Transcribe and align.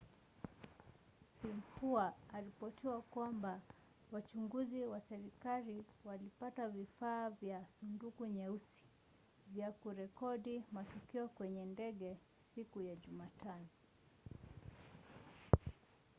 xinhua 1.39 2.05
aliripoti 2.33 2.87
kwamba 3.09 3.61
wachunguzi 4.11 4.83
wa 4.85 5.01
serikali 5.01 5.83
walipata 6.05 6.63
vifaa 6.69 7.29
vya 7.29 7.63
'sanduku 7.65 8.25
nyeusi' 8.25 8.89
vya 9.53 9.71
kurekodi 9.71 10.63
matukio 10.71 11.27
kwenye 11.27 11.65
ndege 11.65 12.17
siku 12.55 12.81
ya 12.81 12.95
jumatano 12.95 13.67